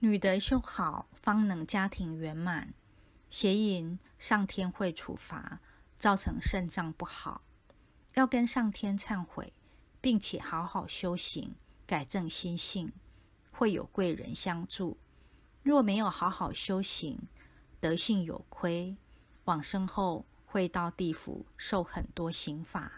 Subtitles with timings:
[0.00, 2.74] 女的修好，方能家庭圆满。
[3.30, 5.60] 邪淫上天会处罚，
[5.94, 7.42] 造成肾脏不好。
[8.14, 9.52] 要跟上天忏悔，
[10.00, 11.54] 并且好好修行，
[11.86, 12.92] 改正心性，
[13.50, 14.98] 会有贵人相助。
[15.62, 17.18] 若没有好好修行，
[17.80, 18.96] 德性有亏，
[19.44, 22.92] 往生后会到地府受很多刑罚。